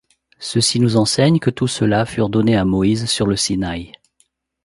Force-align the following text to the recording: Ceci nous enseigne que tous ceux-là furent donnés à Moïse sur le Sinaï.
Ceci 0.39 0.79
nous 0.79 0.97
enseigne 0.97 1.37
que 1.37 1.51
tous 1.51 1.67
ceux-là 1.67 2.07
furent 2.07 2.29
donnés 2.29 2.57
à 2.57 2.65
Moïse 2.65 3.05
sur 3.05 3.27
le 3.27 3.35
Sinaï. 3.35 3.91